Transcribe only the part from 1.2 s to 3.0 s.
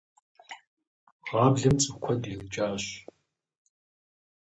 Гъаблэм цӏыху куэд илӏыкӏащ.